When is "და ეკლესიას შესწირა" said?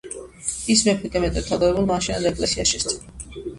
2.27-3.41